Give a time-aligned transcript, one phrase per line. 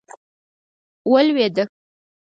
[1.11, 1.63] ولوېده.